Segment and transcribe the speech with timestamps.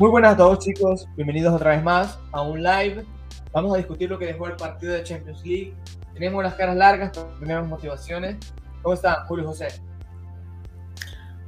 [0.00, 3.04] Muy buenas a todos chicos, bienvenidos otra vez más a un live.
[3.52, 5.74] Vamos a discutir lo que dejó el partido de Champions League.
[6.14, 8.38] Tenemos las caras largas, tenemos motivaciones.
[8.80, 9.68] ¿Cómo están, Julio José?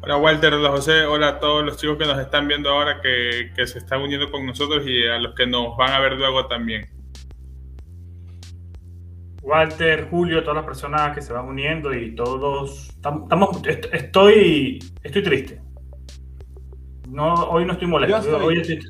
[0.02, 3.52] Hola Walter, hola José, hola a todos los chicos que nos están viendo ahora, que,
[3.56, 6.46] que se están uniendo con nosotros y a los que nos van a ver luego
[6.46, 6.90] también.
[9.40, 15.61] Walter, Julio, todas las personas que se van uniendo y todos estamos, estoy, estoy triste.
[17.12, 18.22] No, hoy no estoy molesto.
[18.22, 18.80] Yo hoy estoy...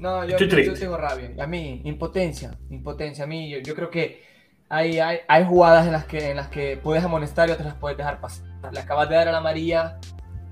[0.00, 1.32] No, yo, yo, tengo rabia.
[1.42, 3.24] A mí, impotencia, impotencia.
[3.24, 4.22] A mí, yo, yo creo que
[4.68, 7.76] hay, hay, hay, jugadas en las, que, en las que puedes amonestar y otras las
[7.76, 8.46] puedes dejar pasar.
[8.72, 9.98] Le acabas de dar a la María,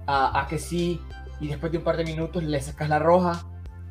[0.06, 1.00] a, a, que sí,
[1.40, 3.44] y después de un par de minutos le sacas la roja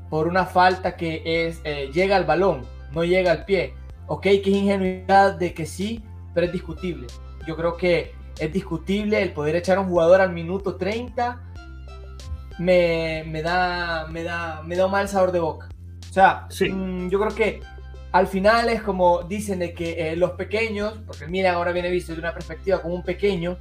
[0.09, 3.73] por una falta que es eh, llega al balón, no llega al pie.
[4.07, 7.07] Ok, que es ingenuidad de que sí, pero es discutible.
[7.47, 11.48] Yo creo que es discutible el poder echar a un jugador al minuto 30
[12.59, 15.69] me, da, me, da, me da un mal sabor de boca.
[16.09, 17.61] O sea, mm, yo creo que
[18.11, 22.13] al final es como dicen de que eh, los pequeños, porque mira, ahora viene visto
[22.13, 23.57] de una perspectiva como un pequeño,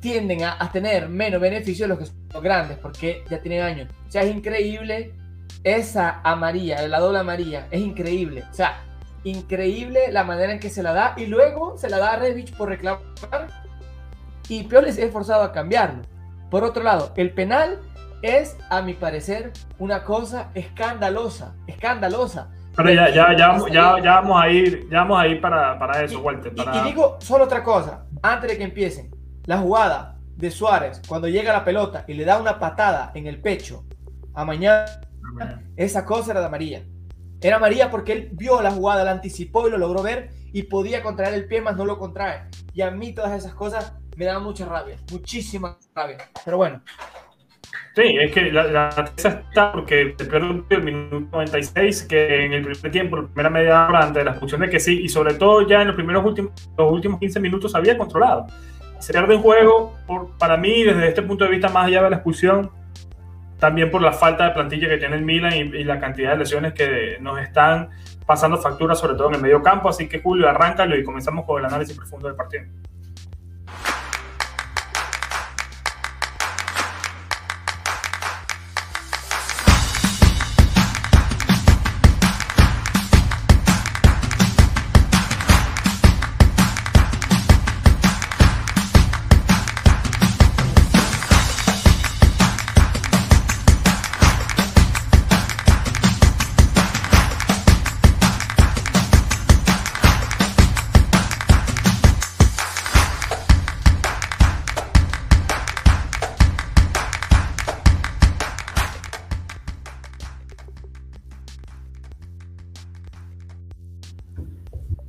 [0.00, 3.88] tienden a, tener menos beneficios de los que son grandes, porque ya tienen años.
[4.08, 5.14] O sea, es increíble
[5.62, 8.42] esa amarilla, la doble amarilla, es increíble.
[8.50, 8.82] O sea,
[9.22, 12.52] increíble la manera en que se la da y luego se la da a Revich
[12.56, 12.98] por reclamar
[14.48, 16.02] y peor les he forzado a cambiarlo.
[16.50, 17.80] Por otro lado, el penal
[18.22, 22.50] es, a mi parecer, una cosa escandalosa, escandalosa.
[22.74, 26.02] Pero ya, ya, ya, ya, ya vamos a ir, ya vamos a ir para, para
[26.02, 26.52] eso, Walter.
[26.54, 29.10] Y, digo solo otra cosa, antes de que empiecen,
[29.44, 33.40] la jugada de Suárez, cuando llega la pelota y le da una patada en el
[33.40, 33.84] pecho
[34.32, 34.86] a mañana,
[35.76, 36.82] esa cosa era de amarilla.
[37.40, 41.02] Era amarilla porque él vio la jugada, la anticipó y lo logró ver y podía
[41.02, 42.44] contraer el pie, más no lo contrae.
[42.72, 46.18] Y a mí todas esas cosas me dan mucha rabia, muchísima rabia.
[46.44, 46.82] Pero bueno,
[47.94, 52.64] Sí, es que la, la está porque se pierde el minuto 96, que en el
[52.64, 55.34] primer tiempo, la primera media hora antes de la expulsión de que sí, y sobre
[55.34, 58.46] todo ya en los primeros últimos, los últimos 15 minutos había controlado.
[58.98, 62.10] Se pierde un juego, por, para mí, desde este punto de vista, más allá de
[62.10, 62.70] la expulsión,
[63.58, 66.38] también por la falta de plantilla que tiene el Milan y, y la cantidad de
[66.38, 67.90] lesiones que nos están
[68.24, 69.90] pasando facturas, sobre todo en el medio campo.
[69.90, 72.64] Así que, Julio, arráncalo y comenzamos con el análisis profundo del partido.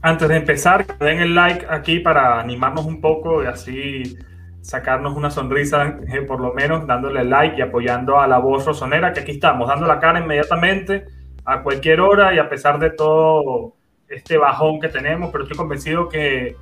[0.06, 4.18] Antes de empezar, den el like aquí para animarnos un poco y así
[4.60, 9.14] sacarnos una sonrisa, eh, por lo menos dándole like y apoyando a la voz rosonera,
[9.14, 11.06] que aquí estamos, dando la cara inmediatamente
[11.46, 13.76] a cualquier hora y a pesar de todo
[14.10, 16.58] este bajón que tenemos, pero estoy convencido que,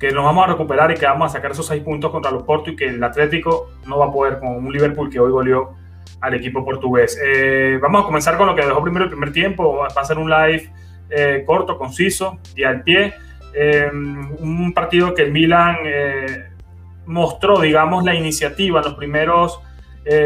[0.00, 2.42] que nos vamos a recuperar y que vamos a sacar esos seis puntos contra los
[2.42, 5.76] Porto y que el Atlético no va a poder con un Liverpool que hoy goleó
[6.20, 7.16] al equipo portugués.
[7.24, 10.18] Eh, vamos a comenzar con lo que dejó primero el primer tiempo, va a ser
[10.18, 10.72] un live
[11.10, 13.14] eh, corto, conciso y al pie.
[13.54, 16.50] Eh, un partido que el Milan eh,
[17.06, 19.60] mostró, digamos, la iniciativa en los primeros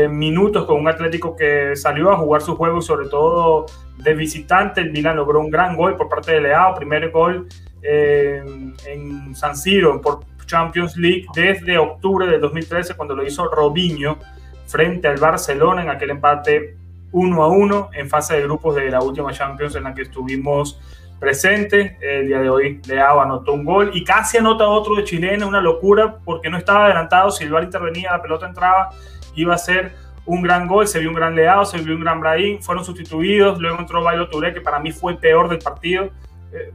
[0.08, 3.66] minutos con un Atlético que salió a jugar su juego sobre todo
[3.98, 4.80] de visitante.
[4.80, 7.48] El Milan logró un gran gol por parte de Leao, primer gol
[7.82, 14.18] en San Siro por Champions League desde octubre de 2013 cuando lo hizo Robinho
[14.66, 16.76] frente al Barcelona en aquel empate
[17.14, 20.80] 1 a 1 en fase de grupos de la última Champions en la que estuvimos
[21.20, 21.92] presentes.
[22.00, 25.60] El día de hoy Leao anotó un gol y casi anota otro de chilena, una
[25.60, 27.30] locura porque no estaba adelantado.
[27.30, 28.90] Si el VAR intervenía, la pelota entraba,
[29.36, 29.92] iba a ser
[30.26, 30.88] un gran gol.
[30.88, 32.60] Se vio un gran Leao, se vio un gran Brahim.
[32.60, 33.60] Fueron sustituidos.
[33.60, 36.10] Luego entró Bailo Touré, que para mí fue el peor del partido.
[36.52, 36.72] Eh,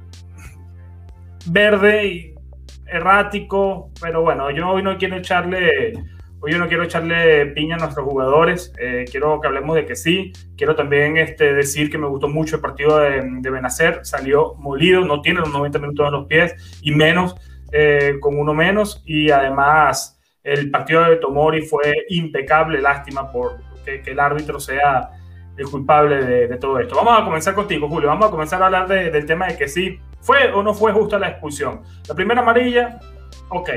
[1.48, 2.36] verde y
[2.88, 5.94] errático, pero bueno, yo hoy no quiero echarle
[6.42, 9.96] Hoy yo no quiero echarle piña a nuestros jugadores, eh, quiero que hablemos de que
[9.96, 10.32] sí.
[10.56, 15.04] Quiero también este, decir que me gustó mucho el partido de, de Benacer, salió molido,
[15.04, 17.36] no tiene los 90 minutos en los pies y menos
[17.72, 19.04] eh, con uno menos.
[19.06, 25.12] Y además el partido de Tomori fue impecable, lástima por que, el árbitro sea
[25.58, 26.96] el culpable de, todo esto.
[26.96, 28.08] Vamos a comenzar contigo, Julio.
[28.08, 31.20] Vamos a comenzar a hablar del tema de que sí, fue o no fue justa
[31.20, 31.82] la expulsión.
[32.08, 33.00] La primera amarilla,
[33.50, 33.70] ok,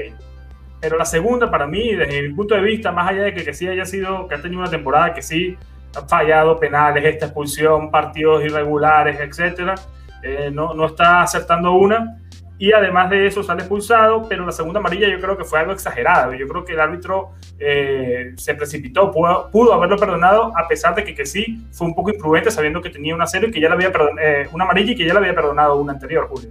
[0.82, 3.54] pero la segunda, para mí, desde mi punto de vista, más allá de que, que
[3.54, 5.56] sí haya sido, que ha tenido una temporada que sí
[5.94, 9.76] ha fallado penales, esta expulsión, partidos irregulares, etcétera.
[10.24, 12.18] Eh, no, no está acertando una
[12.58, 15.72] y además de eso sale expulsado, pero la segunda amarilla yo creo que fue algo
[15.72, 16.34] exagerado.
[16.34, 17.30] Yo creo que el árbitro
[17.60, 22.10] eh, se precipitó, pudo, haberlo perdonado a pesar de que, que, sí fue un poco
[22.10, 24.96] imprudente sabiendo que tenía una cero y que ya le había eh, una amarilla y
[24.96, 26.50] que ya le había perdonado una anterior, Julio.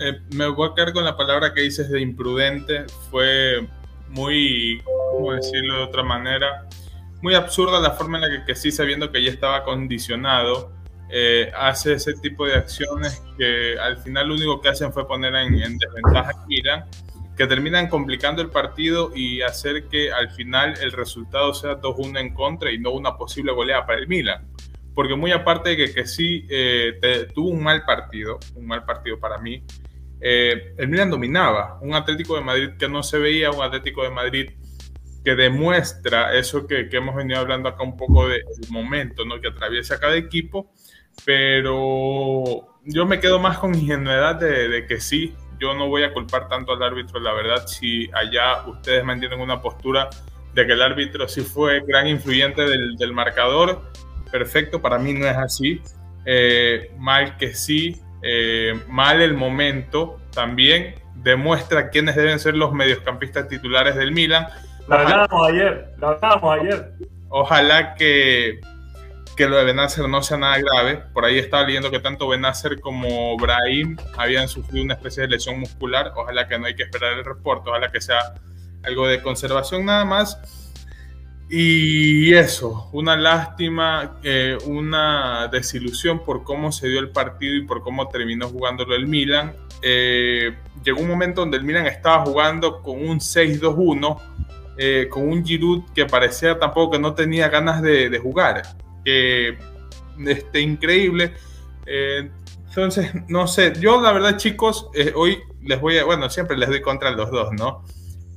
[0.00, 2.86] Eh, me voy a quedar con la palabra que dices de imprudente.
[3.10, 3.66] Fue
[4.08, 4.82] muy,
[5.12, 6.66] ¿cómo decirlo de otra manera?
[7.22, 10.72] Muy absurda la forma en la que, que sí, sabiendo que ya estaba condicionado,
[11.12, 15.34] eh, hace ese tipo de acciones que al final lo único que hacen fue poner
[15.34, 16.84] en, desventaja a Milan,
[17.36, 22.32] que terminan complicando el partido y hacer que al final el resultado sea 2-1 en
[22.32, 24.46] contra y no una posible goleada para el Milan.
[24.94, 29.18] Porque muy aparte de que, que sí eh, tuvo un mal partido, un mal partido
[29.18, 29.64] para mí,
[30.20, 31.78] eh, el Milan dominaba.
[31.80, 34.50] Un Atlético de Madrid que no se veía, un Atlético de Madrid
[35.24, 39.38] que demuestra eso que, hemos venido hablando acá un poco del momento ¿no?
[39.38, 40.72] que atraviesa cada equipo
[41.24, 46.12] pero yo me quedo más con ingenuidad de, de, que sí, yo no voy a
[46.12, 50.08] culpar tanto al árbitro, la verdad, si allá ustedes mantienen una postura
[50.54, 53.90] de que el árbitro sí fue gran influyente del, del marcador,
[54.30, 55.80] perfecto, para mí no es así,
[56.24, 63.48] eh, mal que sí, eh, mal el momento también, demuestra quiénes deben ser los mediocampistas
[63.48, 64.46] titulares del Milan.
[64.88, 66.92] Lo hablábamos ayer, lo hablábamos ayer.
[67.28, 68.60] Ojalá que
[69.40, 70.98] que lo de Benacer no sea nada grave.
[71.14, 75.58] Por ahí estaba leyendo que tanto Benacer como Brahim habían sufrido una especie de lesión
[75.58, 76.12] muscular.
[76.14, 78.34] Ojalá que no hay que esperar el reporte, ojalá que sea
[78.82, 80.38] algo de conservación nada más.
[81.52, 87.82] Y eso, una lástima, eh, una desilusión por cómo se dio el partido y por
[87.82, 89.56] cómo terminó jugándolo el Milan.
[89.82, 94.20] Eh, llegó un momento donde el Milan estaba jugando con un 6-2-1,
[94.78, 98.62] eh, con un Giroud que parecía tampoco que no tenía ganas de, jugar
[99.04, 101.34] este, increíble.
[101.84, 106.80] Entonces, no sé, yo la verdad chicos, hoy les voy a, bueno, siempre les doy
[106.80, 107.82] contra los dos, ¿no?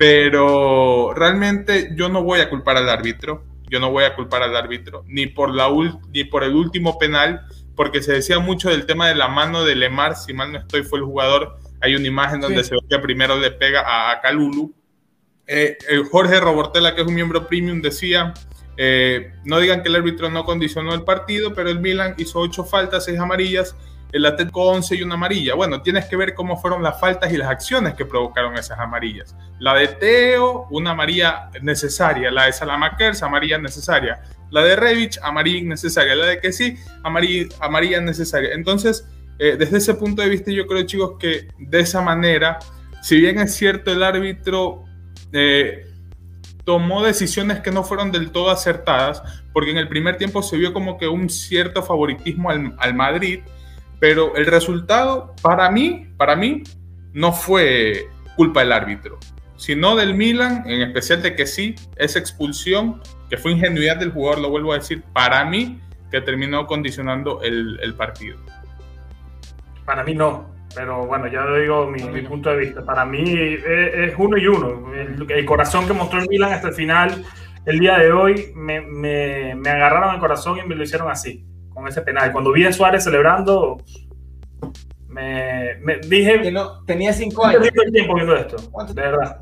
[0.04, 4.54] Pero realmente yo no voy a culpar al árbitro, yo no voy a culpar al
[4.54, 5.70] árbitro, ni por, la
[6.12, 9.76] ni por el último penal, porque se decía mucho del tema de la mano de
[9.76, 13.00] Lemar, si mal no estoy, fue el jugador, hay una imagen donde se ve que
[13.00, 14.76] primero le pega a, a Calulu.
[15.48, 15.78] Eh,
[16.12, 18.34] Jorge Robortela, que es un miembro premium, decía,
[18.76, 22.66] eh, no digan que el árbitro no condicionó el partido, pero el Milan hizo ocho
[22.66, 23.78] faltas, seis amarillas,
[24.14, 25.56] el Atlético 11 y una amarilla.
[25.56, 29.36] Bueno, tienes que ver cómo fueron las faltas y las acciones que provocaron esas amarillas.
[29.60, 32.32] La de Teo, una amarilla necesaria.
[32.32, 34.22] La de Salamakers, amarilla necesaria.
[34.52, 36.16] La de Revich, amarilla innecesaria.
[36.16, 38.54] La de que sí, amarilla, amarilla necesaria.
[38.54, 39.06] Entonces,
[39.40, 42.60] eh, desde ese punto de vista, yo creo, chicos, que de esa manera,
[43.02, 44.86] si bien es cierto el árbitro...
[45.34, 45.90] Eh,
[46.64, 49.22] tomó decisiones que no fueron del todo acertadas,
[49.52, 53.42] porque en el primer tiempo se vio como que un cierto favoritismo al, Madrid,
[54.04, 56.62] pero el resultado para mí, para mí,
[57.14, 59.18] no fue culpa del árbitro,
[59.56, 64.42] sino del Milan, en especial de que sí, esa expulsión, que fue ingenuidad del jugador,
[64.42, 65.80] lo vuelvo a decir, para mí,
[66.12, 68.40] que terminó condicionando el, partido.
[69.86, 72.84] Para mí no, pero bueno, ya digo mi, punto de vista.
[72.84, 74.94] Para mí es, uno y uno.
[74.94, 77.24] El, corazón que mostró el Milan hasta el final,
[77.66, 81.46] el día de hoy, me, me, me, agarraron el corazón y me lo hicieron así,
[81.84, 82.32] con ese penal.
[82.32, 83.82] Cuando vi a Suárez celebrando,
[85.10, 86.42] me, dije...
[86.42, 87.70] Que no, tenía cinco años.
[87.92, 88.56] tiempo viendo esto,
[88.94, 89.42] de verdad.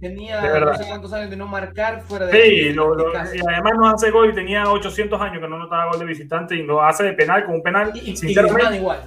[0.00, 2.32] Tenía no sé cuántos años de no marcar fuera de.
[2.32, 5.92] Sí, lo, lo, y además no hace gol y tenía 800 años que no notaba
[5.92, 7.92] gol de visitante y lo hace de penal con un penal.
[7.94, 8.98] Y, sinceramente, igual.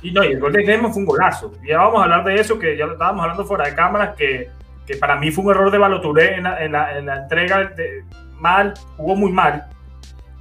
[0.00, 1.52] Y no, y el gol de Griezmann fue un golazo.
[1.62, 4.48] Ya vamos a hablar de eso, que ya lo estábamos hablando fuera de cámaras, que,
[4.86, 7.64] que para mí fue un error de Baloturé en la, en la, en la entrega
[7.66, 8.02] de,
[8.38, 9.68] mal, jugó muy mal.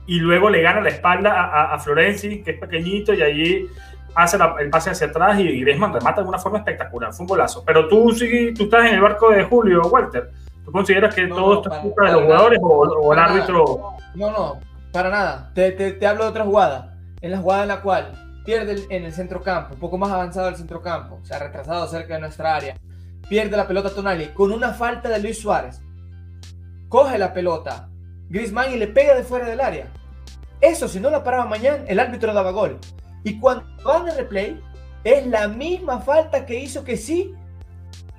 [0.08, 3.68] Y luego le gana la espalda a, a, Florenzi, que es pequeñito, y allí
[4.16, 7.14] hace el pase hacia atrás y Griezmann remata de una forma espectacular.
[7.14, 7.64] Fue un golazo.
[7.66, 10.32] Pero tú, sí, tú estás en el barco de Julio, Walter.
[10.66, 13.92] ¿Tú consideras que todo esto es culpa de los jugadores o, o el árbitro?
[14.16, 14.60] No, no,
[14.92, 15.52] para nada.
[15.54, 16.98] Te, te, te hablo de otra jugada.
[17.22, 20.46] En la jugada en la cual pierde en el centro campo, un poco más avanzado
[20.46, 22.78] del centro campo, se ha retrasado cerca de nuestra área,
[23.28, 25.82] pierde la pelota Tonali con una falta de Luis Suárez.
[26.88, 27.90] Coge la pelota
[28.30, 29.92] Griezmann y le pega de fuera del área.
[30.62, 32.80] Eso, si no la paraba mañana, el árbitro daba gol.
[33.24, 34.60] Y cuando van a replay,
[35.04, 37.34] es la misma falta que hizo que sí,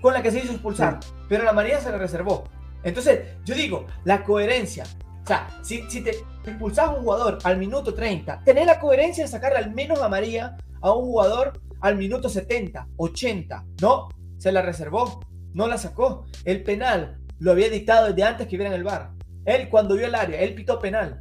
[0.00, 1.00] con la que se hizo expulsar.
[1.28, 2.44] Pero la María se la reservó.
[2.84, 4.84] Entonces, yo digo, la coherencia
[5.22, 6.12] o sea, si, si te
[6.46, 10.08] expulsas a un jugador al minuto 30, tenés la coherencia de sacarle al menos a
[10.08, 13.66] María a un jugador al minuto 70, 80.
[13.82, 15.20] No, se la reservó,
[15.52, 16.24] no la sacó.
[16.46, 19.10] El penal lo había dictado desde antes que viera en el bar.
[19.44, 21.20] Él cuando vio el área, él pitó penal.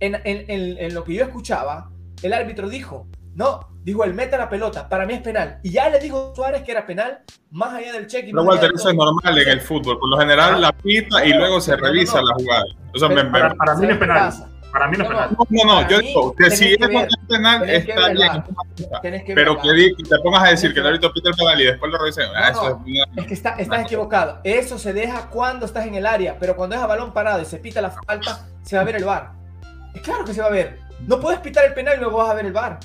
[0.00, 1.90] en, en, en, lo que yo escuchaba,
[2.22, 5.60] el árbitro dijo, no, dijo el meta la pelota, para mí es penal.
[5.62, 7.20] Y ya le dijo Suárez que era penal,
[7.50, 8.32] más allá del cheque.
[8.32, 9.98] No, Walter, eso es normal en el fútbol.
[9.98, 10.58] Por lo general ah.
[10.58, 12.64] la pita y luego se revisa la jugada.
[13.30, 14.32] para, para, mí es penal.
[14.76, 15.30] Para mí no es penal.
[15.30, 16.78] No, no, no yo digo que si es
[17.26, 18.44] penal está bien.
[19.34, 21.96] Pero que, te pongas a decir que el árbitro pita el penal y después lo
[21.96, 22.20] revisa.
[22.36, 24.40] Ah, eso es, es, que está, estás equivocado.
[24.44, 27.46] Eso se deja cuando estás en el área, pero cuando es a balón parado y
[27.46, 29.32] se pita la falta, se va a ver el bar.
[29.94, 30.78] Es claro que se va a ver.
[31.06, 32.78] No puedes pitar el penal y luego vas a ver el bar.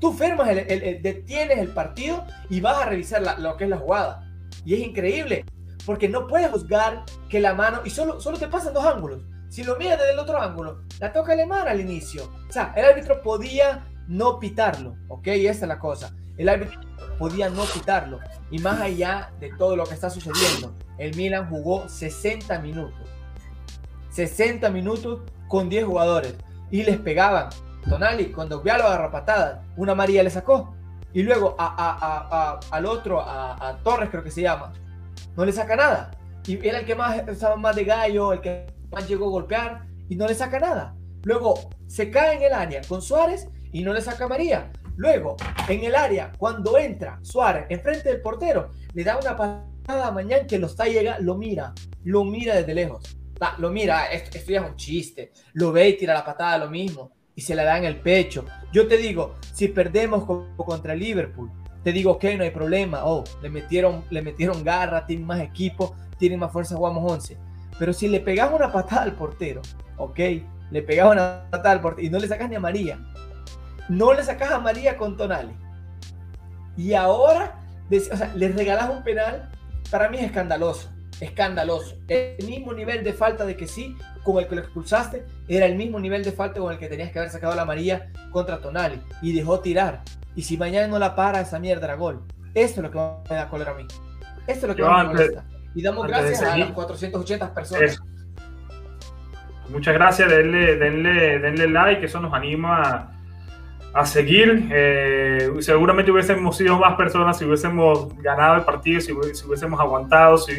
[0.00, 4.26] Tú fermas, el, detienes el partido y vas a revisar lo que es la jugada.
[4.64, 5.44] Y es increíble,
[5.84, 9.20] porque no puedes juzgar que la mano, y solo, solo te pasan dos ángulos.
[9.48, 12.30] Si lo miras desde el otro ángulo, la toca alemán al inicio.
[12.48, 15.26] O sea, el árbitro podía no pitarlo, ¿ok?
[15.28, 16.14] Esa es la cosa.
[16.36, 16.80] El árbitro
[17.18, 18.20] podía no pitarlo.
[18.50, 23.08] Y más allá de todo lo que está sucediendo, el Milan jugó 60 minutos.
[24.10, 26.34] 60 minutos con 10 jugadores.
[26.70, 27.48] Y les pegaban
[27.88, 30.74] Tonali, cuando lo agarró patada, una María le sacó.
[31.12, 34.72] Y luego a, al otro, a, Torres creo que se llama,
[35.36, 36.10] no le saca nada.
[36.46, 39.86] Y era el que más estaba más de gallo, el que más llegó a golpear
[40.08, 40.96] y no le saca nada.
[41.24, 44.72] Luego se cae en el área con Suárez y no le saca María.
[44.96, 45.36] Luego,
[45.68, 50.46] en el área, cuando entra Suárez enfrente del portero, le da una patada a Mañán
[50.46, 51.74] que lo está llega, lo mira,
[52.04, 53.16] lo mira desde lejos.
[53.58, 55.32] lo mira, esto, esto ya es un chiste.
[55.52, 58.46] Lo ve y tira la patada, lo mismo y se la da en el pecho.
[58.72, 60.24] Yo te digo, si perdemos
[60.56, 61.50] contra Liverpool,
[61.84, 63.04] te digo que no hay problema.
[63.04, 67.38] Oh, le metieron, le metieron garra, tienen más equipo, tienen más fuerza, jugamos 11.
[67.78, 69.62] Pero si le pegas una patada al portero,
[69.96, 70.18] ok,
[70.70, 72.98] le pegas una patada al portero y no le sacas ni a María,
[73.88, 75.54] no le sacas a María con Tonali.
[76.76, 79.50] Y ahora, o sea, le regalas un penal,
[79.90, 80.90] para mí es escandaloso
[81.20, 81.96] escandaloso.
[82.08, 85.76] El mismo nivel de falta de que sí, con el que lo expulsaste, era el
[85.76, 89.00] mismo nivel de falta con el que tenías que haber sacado la María contra Tonali
[89.22, 90.02] y dejó tirar.
[90.34, 92.22] Y si mañana no la para, esa mierda era gol.
[92.54, 92.98] Eso es lo que
[93.30, 93.86] me da cólera a mí.
[94.46, 95.44] Esto es lo que me molesta.
[95.76, 98.02] Y damos gracias a las 480 personas.
[99.68, 103.12] Muchas gracias, denle, denle, denle like, eso nos anima
[103.92, 104.68] a seguir.
[104.72, 110.38] Eh, seguramente hubiésemos sido más personas si hubiésemos ganado el partido, si, hubiésemos aguantado.
[110.38, 110.52] Si,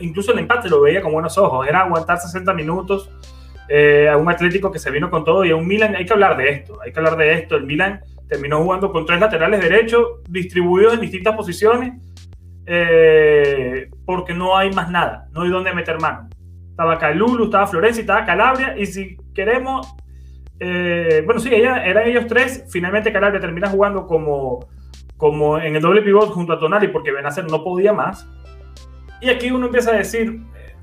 [0.00, 1.64] incluso el empate lo veía con buenos ojos.
[1.68, 3.08] Era aguantar 60 minutos
[3.68, 5.94] eh, a un Atlético que se vino con todo y a un Milan.
[5.94, 6.80] Hay que hablar de esto.
[6.82, 7.54] Hay que hablar de esto.
[7.54, 11.92] El Milan terminó jugando con tres laterales derechos distribuidos en distintas posiciones
[12.66, 15.28] eh, porque no hay más nada.
[15.32, 16.28] No hay dónde meter mano.
[16.70, 18.74] Estaba Calulu, estaba Florencia, estaba Calabria.
[18.78, 19.94] Y si queremos
[20.58, 22.64] eh, bueno, sí, ella, eran ellos tres.
[22.70, 24.66] Finalmente Calabria termina jugando como,
[25.16, 28.26] como en el doble pivot junto a Tonali porque Benacer no podía más.
[29.20, 30.74] Y aquí uno empieza a decir, eh,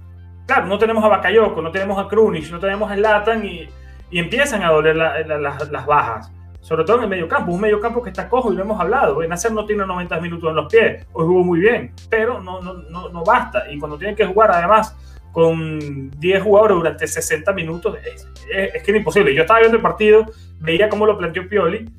[0.46, 3.68] claro, no tenemos a Bakayoko, no tenemos a Krunic, no tenemos a Latan y,
[4.10, 6.32] y empiezan a doler las bajas.
[6.63, 8.79] Sobre todo en el medio campo, un medio campo que está cojo y lo hemos
[8.79, 9.17] hablado.
[9.17, 12.74] Benacer no tiene 90 minutos en los pies, hoy jugó muy bien, pero no, no,
[12.74, 13.70] no, no basta.
[13.70, 14.96] Y cuando tiene que jugar además
[15.34, 18.29] con 10 jugadores durante 60 minutos, es,
[18.82, 19.36] que es imposible.
[19.36, 20.25] Yo estaba viendo el partido,
[20.62, 21.91] veía cómo lo planteó Pioli,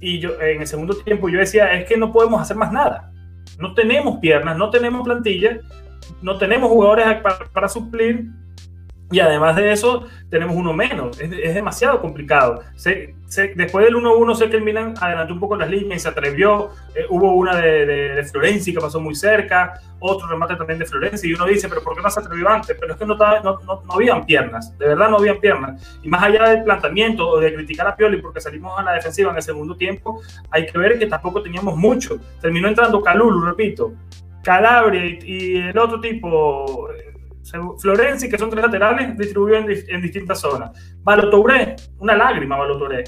[0.00, 3.12] y yo en el segundo tiempo yo decía, es que no podemos hacer más nada.
[3.58, 5.60] No tenemos piernas, no tenemos plantilla,
[6.22, 8.30] no tenemos jugadores para, para suplir
[9.10, 11.18] y además de eso, tenemos uno menos.
[11.18, 12.62] Es, demasiado complicado.
[12.74, 16.70] después del 1-1, sé que el Milan adelantó un poco las líneas y se atrevió.
[16.94, 21.30] Eh, hubo una de, de, Florenzi que pasó muy cerca, otro remate también de Florenzi.
[21.30, 22.76] Y uno dice, ¿pero por qué no se atrevió antes?
[22.78, 24.76] Pero es que no, no, no, habían piernas.
[24.76, 25.98] De verdad, no habían piernas.
[26.02, 29.30] Y más allá del planteamiento o de criticar a Pioli porque salimos a la defensiva
[29.30, 32.18] en el segundo tiempo, hay que ver que tampoco teníamos mucho.
[32.42, 33.94] Terminó entrando Calulu, repito.
[34.42, 36.88] Calabria y el otro tipo,
[37.78, 40.70] Florenzi, que son tres laterales, distribuidos en, distintas zonas.
[41.02, 43.04] Balotouré, una lágrima, Balotouré.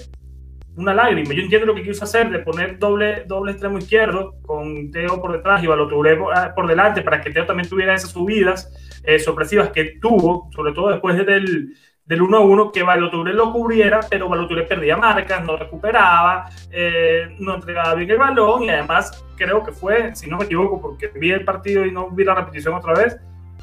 [0.77, 1.35] Una lágrima.
[1.35, 5.33] Yo entiendo lo que quiso hacer de poner doble, doble extremo izquierdo con Teo por
[5.33, 9.71] detrás y Balotouré ah, por, delante para que Teo también tuviera esas subidas eh, sorpresivas
[9.71, 11.75] que tuvo, sobre todo después del,
[12.11, 17.37] del 1 a 1, que Balotouré lo cubriera, pero Balotouré perdía marcas, no recuperaba, eh,
[17.39, 21.09] no entregaba bien el balón y además creo que fue, si no me equivoco, porque
[21.09, 23.17] vi el partido y no vi la repetición otra vez,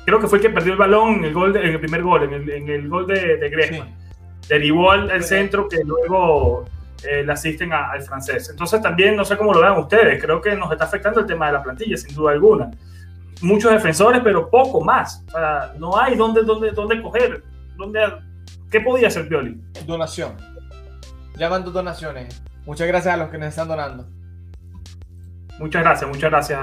[0.07, 2.23] creo que fue el que perdió el balón en el, gol en el primer gol,
[2.23, 3.93] en el, en el gol de, de Griezmann.
[4.47, 6.63] Derivó al, centro que luego
[7.03, 8.49] eh, le asisten al francés.
[8.49, 11.47] Entonces también, no sé cómo lo vean ustedes, creo que nos está afectando el tema
[11.47, 12.71] de la plantilla, sin duda alguna.
[13.41, 15.25] Muchos defensores, pero poco más.
[15.27, 17.43] O sea, no hay dónde, dónde, dónde coger.
[17.75, 17.99] Dónde,
[18.71, 19.61] ¿Qué podía hacer Pioli?
[19.85, 20.37] Donación.
[21.35, 22.41] Llamando donaciones.
[22.65, 24.07] Muchas gracias a los que nos están donando.
[25.59, 26.61] Muchas gracias, muchas gracias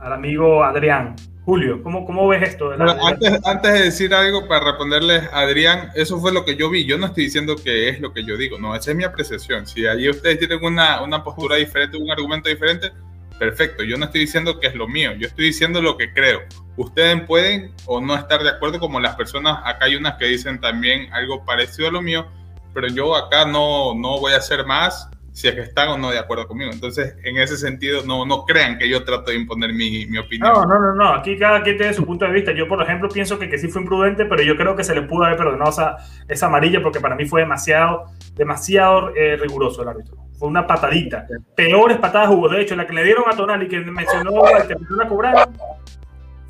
[0.00, 1.16] al amigo Adrián
[1.46, 2.72] Julio, ¿cómo, cómo ves esto?
[2.72, 6.84] antes, antes de decir algo, para responderles Adrián, eso fue lo que yo vi.
[6.84, 9.64] Yo no estoy diciendo que es lo que yo digo, no, esa es mi apreciación.
[9.64, 12.90] Si allí ustedes tienen una, una postura diferente, un argumento diferente,
[13.38, 13.84] perfecto.
[13.84, 16.40] Yo no estoy diciendo que es lo mío, yo estoy diciendo lo que creo.
[16.76, 20.60] Ustedes pueden o no estar de acuerdo, como las personas, acá hay unas que dicen
[20.60, 22.26] también algo parecido a lo mío,
[22.74, 26.10] pero yo acá no, no voy a hacer más si es que están o no
[26.10, 26.70] de acuerdo conmigo.
[26.72, 30.50] Entonces, en ese sentido, no, no crean que yo trato de imponer mi, mi opinión.
[30.50, 31.12] No, no, no, no.
[31.12, 32.52] Aquí cada quien tiene su punto de vista.
[32.52, 35.02] Yo, por ejemplo, pienso que, que sí fue imprudente, pero yo creo que se le
[35.02, 39.88] pudo haber perdonado esa, esa amarilla porque para mí fue demasiado, demasiado eh, riguroso el
[39.88, 40.16] árbitro.
[40.38, 41.26] Fue una patadita.
[41.54, 42.48] Peores patadas hubo.
[42.48, 45.50] De hecho, la que le dieron a Tonali, que mencionó que empezó a cobrar,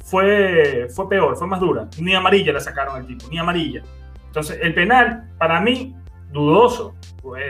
[0.04, 1.88] fue, fue peor, fue más dura.
[1.98, 3.82] Ni amarilla la sacaron al tipo, ni amarilla.
[4.28, 5.96] Entonces, el penal, para mí,
[6.30, 6.94] dudoso.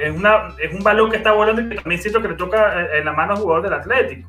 [0.03, 2.99] Es, una, es un balón que está volando y también siento que le toca eh,
[2.99, 4.29] en la mano al jugador del Atlético.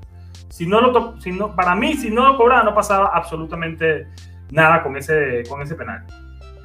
[0.49, 4.07] Si no lo si no, para mí, si no lo cobraba, no pasaba absolutamente
[4.51, 6.03] nada con ese, con ese penal.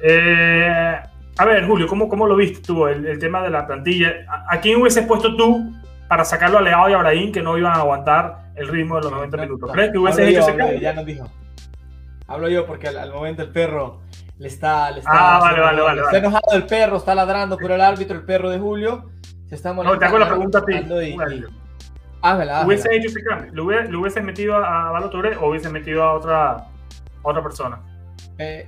[0.01, 0.99] Eh,
[1.37, 4.25] a ver, Julio, ¿cómo, ¿cómo lo viste tú el, tema de la plantilla?
[4.49, 5.73] ¿A, quién hubieses puesto tú
[6.07, 9.03] para sacarlo a Leao y a Abraham que no iban a aguantar el ritmo de
[9.03, 9.71] los 90 minutos?
[9.71, 10.79] ¿Crees que hubieses hecho ese cambio?
[10.79, 11.29] Ya nos dijo.
[12.27, 14.01] Hablo yo porque al momento el perro
[14.39, 17.71] le está, le está, ah, vale, vale, vale, está enojado el perro, está ladrando por
[17.71, 19.09] el árbitro, el perro de Julio.
[19.47, 19.93] Se está molestando.
[19.93, 20.73] No, te hago la pregunta a ti.
[20.73, 21.45] Y,
[22.65, 23.51] ¿Hubiese hecho ese cambio?
[23.53, 25.11] ¿Lo, hubiese, metido a Balo
[25.41, 26.67] o hubiese metido a otra, a
[27.21, 27.81] otra persona?
[28.37, 28.67] Eh,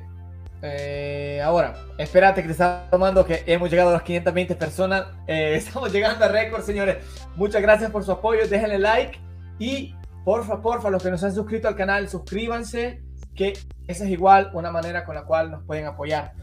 [0.62, 5.05] eh, ahora, espérate que te está tomando que hemos llegado a las 520 personas.
[5.25, 6.98] Eh, estamos llegando a récord, señores.
[7.36, 8.48] Muchas gracias por su apoyo.
[8.48, 9.19] Déjenle like
[9.57, 9.95] y
[10.25, 13.04] porfa, porfa, los que nos han suscrito al canal, suscríbanse
[13.36, 13.54] que
[13.88, 16.34] esa es igual una manera con la cual nos pueden apoyar.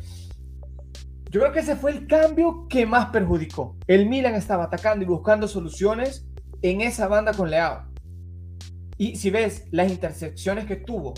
[1.31, 3.77] Yo creo que ese fue el cambio que más perjudicó.
[3.87, 6.27] El Milan estaba atacando y buscando soluciones
[6.61, 7.87] en esa banda con Leao.
[8.99, 11.15] Y si ves las intersecciones que tuvo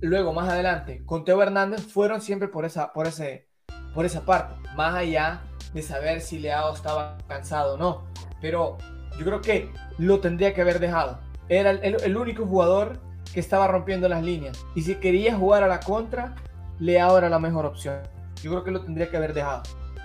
[0.00, 3.48] luego más adelante con Teo Hernández fueron siempre por esa, por ese,
[3.94, 8.08] por esa parte, más allá de saber si Leao estaba cansado o no.
[8.40, 8.76] Pero
[9.18, 11.20] yo creo que lo tendría que haber dejado.
[11.48, 13.00] Era el, el único jugador
[13.32, 14.64] que estaba rompiendo las líneas.
[14.74, 16.34] Y si quería jugar a la contra,
[16.78, 18.00] Leao era la mejor opción.
[18.42, 19.62] Yo creo que lo tendría que haber dejado.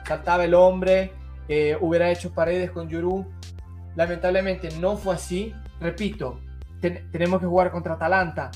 [0.07, 1.13] Saltaba el hombre,
[1.47, 3.25] eh, hubiera hecho paredes con Yuru.
[3.95, 5.53] Lamentablemente no fue así.
[5.79, 6.39] Repito,
[6.81, 8.51] tenemos que jugar contra Atalanta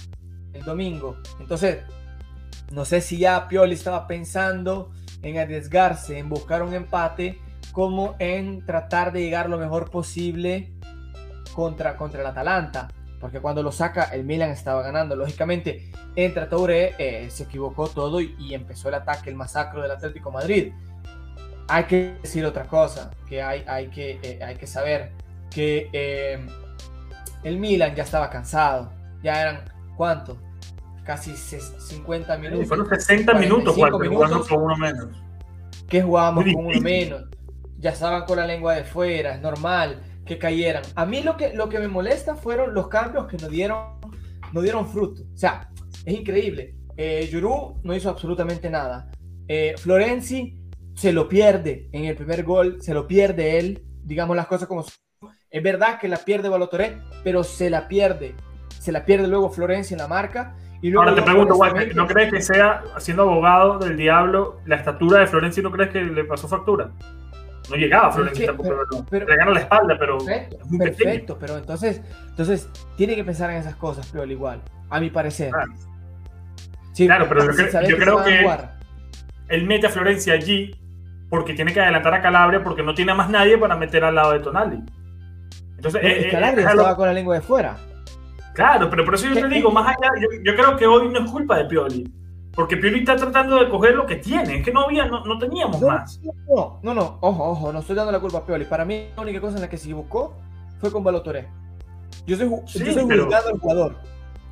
[0.53, 1.17] el domingo.
[1.39, 1.79] Entonces,
[2.71, 7.39] no sé si ya Pioli estaba pensando en arriesgarse, en buscar un empate,
[7.71, 10.73] como en tratar de llegar lo mejor posible
[11.53, 15.15] contra, contra el Atalanta porque cuando lo saca el Milan estaba ganando.
[15.15, 20.31] Lógicamente, entra Touré, eh, se equivocó todo y, empezó el ataque, el masacro del Atlético
[20.31, 20.73] Madrid.
[21.67, 25.11] Hay que decir otra cosa, que hay, hay, que, eh, hay que saber
[25.49, 26.45] que eh,
[27.43, 29.61] el Milan ya estaba cansado, ya eran,
[29.95, 30.37] ¿cuánto?
[31.03, 32.67] Casi 50 minutos.
[32.67, 35.07] fueron 60 minutos, minutos con uno menos.
[35.89, 37.23] Que jugábamos con uno menos.
[37.79, 40.83] Ya estaban con la lengua de fuera, es normal que cayeran.
[40.95, 43.99] A mí lo que, lo que me molesta fueron los cambios que nos dieron,
[44.53, 45.23] no dieron fruto.
[45.33, 45.69] O sea,
[46.05, 46.75] es increíble.
[46.95, 49.11] Eh, Yuru no hizo absolutamente nada.
[49.47, 50.59] Eh, Florenzi
[50.93, 54.83] se lo pierde en el primer gol, se lo pierde él, digamos las cosas como
[54.83, 54.93] son.
[55.49, 58.35] Es verdad que la pierde Balotoré, pero se la pierde.
[58.79, 60.55] Se la pierde luego Florenzi en la marca.
[60.81, 61.55] Y luego Ahora te pregunto,
[61.95, 66.03] ¿no crees que sea, siendo abogado del diablo, la estatura de Florenzi no crees que
[66.03, 66.91] le pasó factura?
[67.69, 68.53] No llegaba Florencia
[69.11, 70.17] le ganó la espalda, pero
[70.77, 75.09] perfecto, pero entonces, entonces tiene que pensar en esas cosas, pero al igual, a mi
[75.09, 75.51] parecer.
[75.51, 75.71] Claro,
[76.95, 78.49] claro pero yo, creo que
[79.49, 80.75] él mete a Florencia allí
[81.29, 84.31] porque tiene que adelantar a Calabria porque no tiene más nadie para meter al lado
[84.31, 84.83] de Tonali.
[85.75, 87.77] Entonces, eh, eh, Calabria estaba con la lengua de fuera.
[88.53, 91.19] Claro, pero por eso yo te digo, más allá, yo, yo creo que hoy no
[91.19, 92.11] es culpa de Pioli.
[92.57, 94.57] Porque Pioli está tratando de coger lo que tiene.
[94.57, 96.19] Es que no había, no, no teníamos más.
[96.23, 98.65] No, no, no, ojo, ojo, no estoy dando la culpa a Pioli.
[98.65, 100.33] Para mí, la única cosa en la que se equivocó
[100.79, 101.47] fue con Balotoré.
[102.25, 103.97] Yo soy, yo soy juzgado al jugador.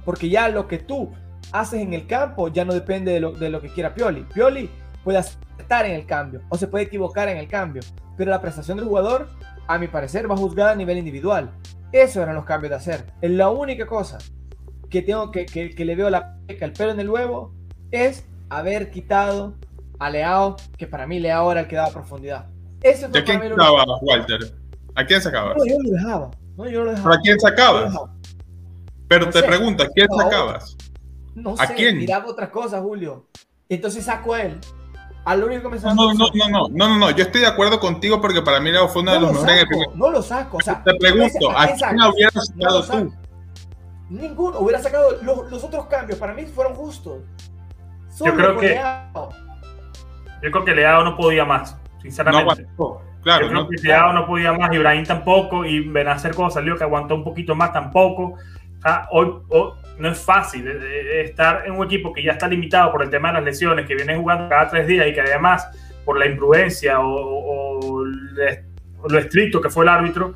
[0.06, 1.10] Porque ya lo que tú
[1.52, 4.22] haces en el campo ya no depende de lo, de lo que quiera Pioli.
[4.32, 4.70] Pioli
[5.04, 7.82] puede estar en el cambio o se puede equivocar en el cambio.
[8.18, 9.30] Pero la prestación del jugador,
[9.66, 11.50] a mi parecer, va juzgada a nivel individual.
[11.92, 13.14] Eso eran los cambios de hacer.
[13.20, 14.20] Es la única cosa
[14.92, 17.55] que tengo que, que, que le veo la peca, el pelo en el huevo
[17.92, 19.56] es haber quitado
[20.00, 22.48] a Leao, que para mí Leao era el que daba profundidad.
[22.82, 24.40] Eso ¿A quién sacabas, Walter?
[24.96, 25.58] ¿A quién sacabas?
[25.58, 26.32] No, yo lo dejaba.
[26.58, 27.16] No, yo lo dejaba.
[27.16, 27.96] ¿A quién sacabas?
[29.08, 30.78] Pero te pregunto, ¿a quién sacabas?
[31.36, 31.98] No ¿A sé, quién?
[31.98, 33.28] miraba otras cosas, Julio.
[33.70, 34.60] Entonces saco a él.
[35.26, 37.80] Al único que me no, no, no, no, no, no, no, yo estoy de acuerdo
[37.80, 39.96] contigo porque para mí Leao fue uno de los mejores en el primer.
[39.96, 43.14] No lo saco, o sea, te pregunto, ¿a, quién hubieras sacado tú?
[44.10, 44.60] Ninguno.
[44.60, 46.20] Hubiera sacado los, otros cambios.
[46.20, 47.24] Para mí fueron justos.
[48.24, 48.80] Yo creo que.
[50.42, 52.68] Yo creo que Leao no podía más, sinceramente.
[53.24, 56.84] Claro, yo creo que Leao no podía más, Ibrahim tampoco, y Benacer cuando salió que
[56.84, 58.36] aguantó un poquito más tampoco.
[59.10, 59.34] hoy,
[59.98, 63.36] no es fácil estar en un equipo que ya está limitado por el tema de
[63.36, 65.68] las lesiones, que viene jugando cada tres días y que además
[66.04, 68.06] por la imprudencia o,
[69.08, 70.34] lo estricto que fue el árbitro,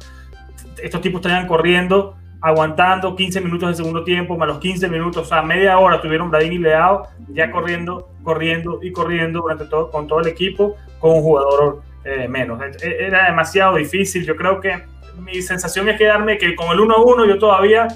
[0.82, 5.26] estos tipos estarían corriendo, aguantando 15 minutos de segundo tiempo, más los 15 minutos, o
[5.26, 10.08] sea, media hora tuvieron Bradín y Leao ya corriendo, corriendo y corriendo durante todo, con
[10.08, 12.62] todo el equipo, con un jugador eh, menos.
[12.82, 14.84] E, era demasiado difícil, yo creo que
[15.18, 17.88] mi sensación es quedarme que con el 1-1 yo todavía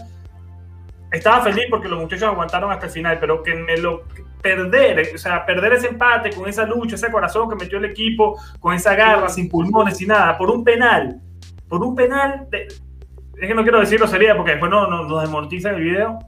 [1.12, 4.04] estaba feliz porque los muchachos aguantaron hasta el final, pero que me lo
[4.42, 8.38] perder, o sea, perder ese empate con esa lucha, ese corazón que metió el equipo,
[8.60, 11.22] con esa garra, sin pulmones, sin nada, por un penal,
[11.70, 12.48] por un penal,
[13.40, 16.20] es que no quiero decirlo sería porque después no, nos desmortiza el video,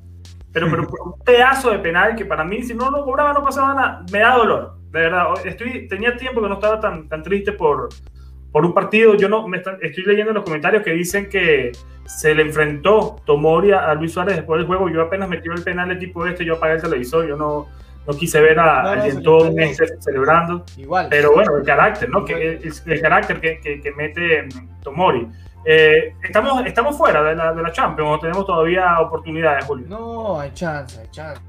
[0.51, 3.43] pero, pero por un pedazo de penal que para mí, si no lo cobraba, no
[3.43, 5.27] pasaba nada, me da dolor, de verdad.
[5.43, 7.89] Estoy, tenía tiempo que no estaba tan, tan triste por,
[8.51, 9.15] por un partido.
[9.15, 11.73] Yo no me estoy leyendo en los comentarios que dicen que
[12.05, 14.89] se le enfrentó Tomori a, Luis Suárez después del juego.
[14.89, 17.67] Yo apenas metí el penal de tipo este, yo apagué el televisor, yo no,
[18.07, 20.63] no quise ver a, alguien todo un mes celebrando.
[20.77, 21.07] Igual.
[21.09, 22.23] Pero bueno, el carácter, ¿no?
[22.23, 25.27] Que, el, carácter que, que, mete mm, Tomori.
[25.65, 29.87] Eh, estamos, estamos fuera de la, de la Champions o tenemos todavía oportunidades, Julio.
[29.89, 31.41] No, hay chance, hay chance.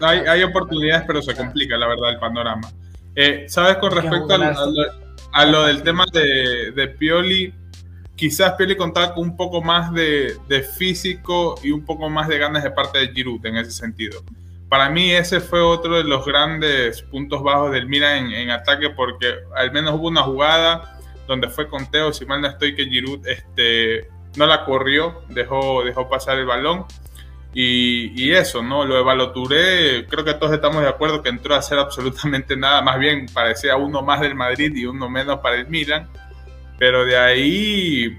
[0.00, 2.68] Hay, hay oportunidades, pero se complica, la verdad, el panorama.
[3.14, 4.54] Eh, ¿Sabes con respecto a,
[5.32, 7.54] a lo del tema de, de, Pioli,
[8.14, 12.38] quizás Pioli contaba con un poco más de, de, físico y un poco más de
[12.38, 14.22] ganas de parte de Giroud en ese sentido.
[14.68, 18.90] Para mí ese fue otro de los grandes puntos bajos del Milan en, en ataque
[18.90, 20.95] porque al menos hubo una jugada
[21.26, 26.08] donde fue conteo, si mal no estoy, que Giroud este, no la corrió, dejó, dejó
[26.08, 26.86] pasar el balón
[27.58, 28.84] y, eso, ¿no?
[28.84, 32.82] Lo de Baloturé, creo que todos estamos de acuerdo que entró a hacer absolutamente nada,
[32.82, 36.06] más bien parecía uno más del Madrid y uno menos para el Milan,
[36.78, 38.18] pero de ahí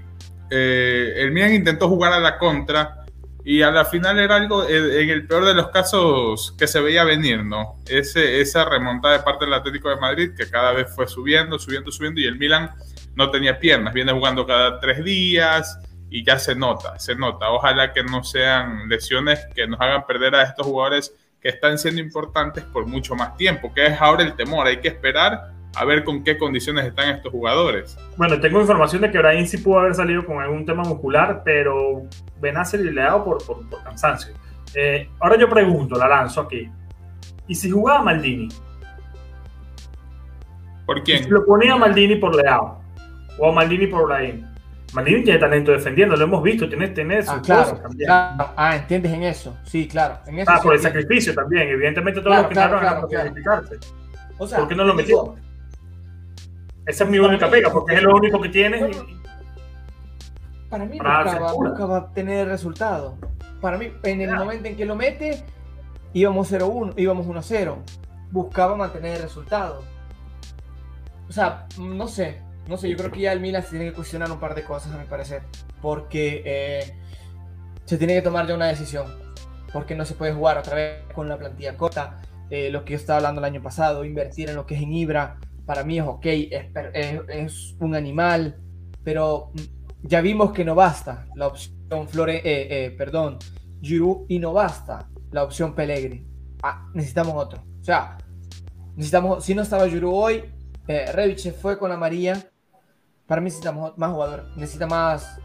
[0.50, 3.04] eh, el Milan intentó jugar a la contra
[3.44, 7.04] y a la final era algo, en el peor de los casos, que se veía
[7.04, 7.76] venir, ¿no?
[7.86, 11.92] Ese, esa remontada de parte del Atlético de Madrid que cada vez fue subiendo, subiendo,
[11.92, 12.72] subiendo y el Milan
[13.14, 15.78] no tenía piernas, viene jugando cada tres días
[16.10, 17.50] y ya se nota, se nota.
[17.50, 22.00] Ojalá que no sean lesiones que nos hagan perder a estos jugadores que están siendo
[22.00, 24.66] importantes por mucho más tiempo, que es ahora el temor.
[24.66, 27.96] Hay que esperar a ver con qué condiciones están estos jugadores.
[28.16, 32.02] Bueno, tengo información de que Brahim sí pudo haber salido con algún tema muscular, pero
[32.40, 34.34] Benacer le ha por, por, por cansancio.
[34.74, 36.68] Eh, ahora yo pregunto, la lanzo aquí.
[37.46, 38.48] ¿Y si jugaba Maldini?
[40.84, 41.24] ¿Por quién?
[41.24, 42.77] si lo ponía Maldini por Leao
[43.38, 44.44] o Maldini por Brahim.
[44.92, 48.10] Maldini tiene talento defendiendo, lo hemos visto, tiene, tiene ah, claro, también.
[48.10, 50.18] Ah, entiendes en eso, sí, claro.
[50.26, 53.76] En eso ah, por el sacrificio también, evidentemente todos los que claro, claro, sacrificarse.
[54.38, 55.34] O sea, ¿Por qué no lo metió?
[56.86, 58.90] Esa es mi única pega, porque es lo único que tiene.
[60.70, 63.18] para mí buscaba, buscaba, tener resultado.
[63.60, 65.44] Para mí, en el momento en que lo mete,
[66.14, 67.76] íbamos 0-1, íbamos 1-0.
[68.30, 69.82] Buscaba mantener el resultado.
[71.28, 73.94] O sea, no sé, no sé, yo creo que ya el Milan se tiene que
[73.94, 75.42] cuestionar un par de cosas, a mi parecer,
[75.80, 76.94] porque eh,
[77.86, 79.06] se tiene que tomar ya una decisión,
[79.72, 82.98] porque no se puede jugar otra vez con la plantilla corta, eh, lo que yo
[82.98, 86.04] estaba hablando el año pasado, invertir en lo que es en Ibra, para mí es
[86.04, 88.56] ok, es, un animal,
[89.02, 89.50] pero
[90.02, 93.38] ya vimos que no basta la opción Flore, eh, perdón,
[93.80, 96.26] Giroud y no basta la opción Pellegrini.
[96.62, 97.62] Ah, necesitamos otro.
[97.80, 98.18] O sea,
[98.96, 100.44] necesitamos, si no estaba Giroud hoy,
[100.88, 102.50] eh, se fue con la María,
[103.28, 105.38] para mí necesita más jugador, necesita más,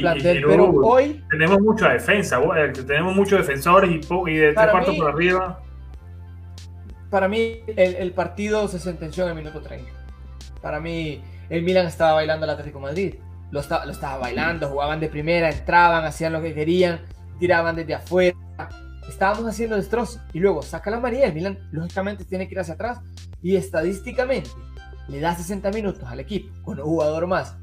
[0.00, 4.96] plantel, pero hoy tenemos mucha defensa, eh, tenemos muchos defensores y, y de tres cuartos
[4.96, 5.62] por arriba.
[7.08, 9.88] Para mí el, partido se sentenció en el minuto 30.
[10.60, 13.14] Para mí el Milan estaba bailando al Atlético Madrid.
[13.52, 17.00] Lo, lo estaba bailando, jugaban de primera, entraban, hacían lo que querían,
[17.38, 18.36] tiraban desde afuera.
[19.08, 21.26] Estábamos haciendo destrozos y luego saca la María.
[21.26, 23.00] El Milan lógicamente tiene que ir hacia atrás
[23.40, 24.50] y estadísticamente
[25.10, 27.56] le da 60 minutos al equipo con un jugador más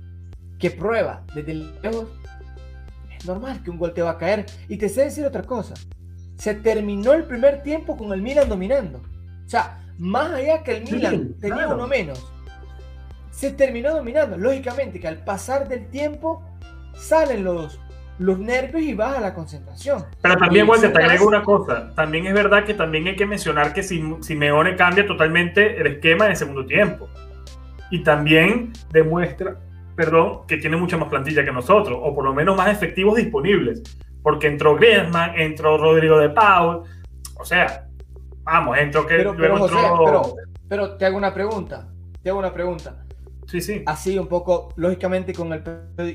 [0.59, 2.07] que prueba desde lejos,
[3.17, 4.45] es normal que un gol te va a caer.
[4.67, 5.75] Y te sé decir otra cosa.
[6.37, 8.99] Se terminó el primer tiempo con el Milan dominando.
[9.45, 12.31] O sea, más allá que el Milan tenía uno menos,
[13.31, 14.37] se terminó dominando.
[14.37, 16.43] Lógicamente que al pasar del tiempo
[16.95, 17.79] salen los,
[18.19, 20.05] los nervios y baja la concentración.
[20.21, 21.93] Pero también, Walter, te agrego una cosa.
[21.95, 26.25] También es verdad que también hay que mencionar que si Simeone cambia totalmente el esquema
[26.25, 27.09] en el segundo tiempo
[27.89, 29.57] y también demuestra,
[29.95, 33.81] perdón, que tiene mucha más plantilla que nosotros, o por lo menos más efectivos disponibles.
[34.23, 36.83] porque entró Griezmann, entró Rodrigo de Paul,
[37.39, 37.87] o sea,
[38.43, 40.35] vamos, entró que pero, pero,
[40.67, 41.87] pero, te hago una pregunta,
[42.21, 43.05] te hago una pregunta.
[43.45, 43.83] Sí, sí.
[43.85, 45.63] Así un poco, lógicamente, con el...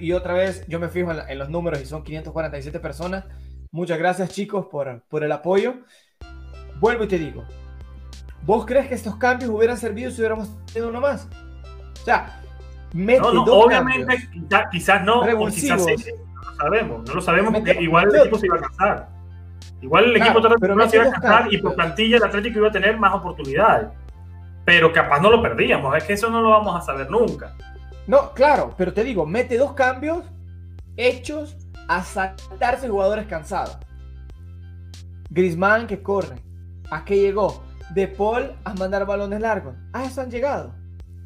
[0.03, 3.25] Y otra vez, yo me fijo en, los números y son 547 personas.
[3.71, 5.77] Muchas gracias, chicos, por, por el apoyo.
[6.79, 7.45] Vuelvo y te digo,
[8.45, 11.27] ¿vos crees que estos cambios hubieran servido si hubiéramos tenido uno más?
[12.03, 12.41] O sea,
[12.93, 14.29] mete no, no, obviamente,
[14.73, 15.97] quizás, no, o quizás sí,
[16.35, 19.09] no lo sabemos, no lo sabemos porque igual el equipo se iba a cansar.
[19.81, 22.99] Igual el equipo se iba a cansar y por plantilla el Atlético iba a tener
[22.99, 23.88] más oportunidades.
[24.65, 27.55] Pero capaz no lo perdíamos, es que eso no lo vamos a saber nunca.
[28.07, 30.25] No, claro, pero te digo, mete dos cambios
[30.97, 31.57] hechos
[31.88, 33.79] a saltarse jugadores cansados.
[35.31, 36.43] Grisman que corre.
[36.91, 37.62] ¿A qué llegó?
[37.95, 39.75] De Paul a mandar balones largos.
[39.93, 40.75] A eso han llegado.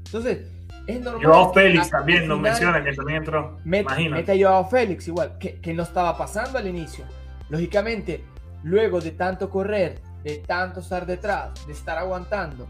[0.04, 0.46] Entonces,
[0.86, 1.24] es normal.
[1.24, 3.58] Joao Félix también nos menciona que también entró.
[3.64, 7.04] Mete, mete a Joao Félix igual, que, que no estaba pasando al inicio.
[7.48, 8.24] Lógicamente,
[8.62, 12.66] luego de tanto correr, de tanto estar detrás, de estar aguantando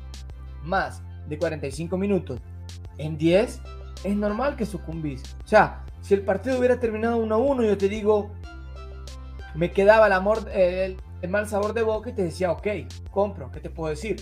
[0.62, 2.40] más de 45 minutos
[2.98, 3.60] en 10,
[4.04, 5.22] es normal que sucumbís.
[5.44, 8.30] O sea, si el partido hubiera terminado 1 a 1, yo te digo,
[9.54, 12.66] me quedaba el amor, el, el mal sabor de boca y te decía, ok,
[13.10, 14.16] compro, ¿qué te puedo decir?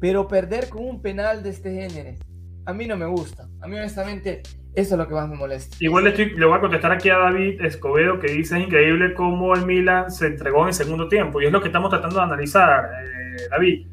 [0.00, 2.16] Pero perder con un penal de este género,
[2.66, 3.48] a mí no me gusta.
[3.60, 4.42] A mí honestamente,
[4.74, 5.76] eso es lo que más me molesta.
[5.80, 9.54] Igual le, le voy a contestar aquí a David Escobedo que dice es increíble cómo
[9.54, 11.40] el Milan se entregó en el segundo tiempo.
[11.40, 13.86] Y es lo que estamos tratando de analizar, eh, David.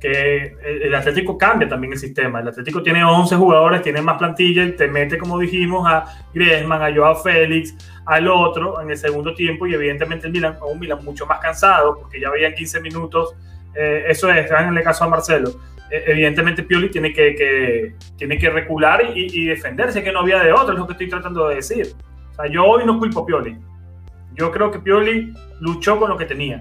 [0.00, 2.40] Que el Atlético cambia también el sistema.
[2.40, 6.94] El Atlético tiene 11 jugadores, tiene más plantilla te mete, como dijimos, a Griezmann, a
[6.94, 9.66] Joao Félix, al otro en el segundo tiempo.
[9.66, 13.36] Y evidentemente el Milan, un Milan mucho más cansado, porque ya habían 15 minutos.
[13.74, 15.50] Eh, eso es, el caso a Marcelo
[15.90, 20.78] evidentemente Pioli tiene que, tiene que recular y, defenderse, que no había de otro, es
[20.78, 21.94] lo que estoy tratando de decir.
[22.30, 23.58] O sea, yo hoy no culpo a Pioli.
[24.34, 26.60] Yo creo que Pioli luchó con lo que tenía.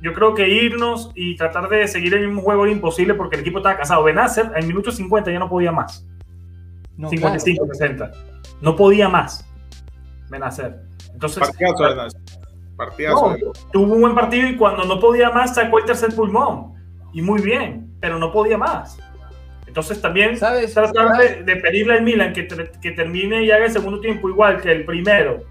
[0.00, 3.40] Yo creo que irnos y tratar de seguir el mismo juego era imposible porque el
[3.40, 4.04] equipo estaba cansado.
[4.04, 6.06] Benacer en minuto 50 ya no podía más.
[6.96, 8.10] 55, 60.
[8.60, 9.46] No podía más.
[10.30, 10.76] Benacer.
[11.12, 11.50] Entonces.
[13.72, 16.74] tuvo un buen partido y cuando no podía más sacó el tercer pulmón.
[17.12, 18.98] Y muy bien pero no podía más.
[19.66, 20.72] Entonces también ¿Sabes?
[20.72, 22.46] tratar De, pedirle al Milan que,
[22.80, 25.42] que termine y haga el segundo tiempo igual que el primero,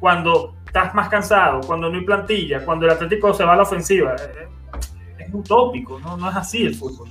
[0.00, 3.62] cuando estás más cansado, cuando no hay plantilla, cuando el Atlético se va a la
[3.62, 4.16] ofensiva.
[4.16, 4.48] Eh,
[5.18, 7.08] es utópico, no, no es así el fútbol.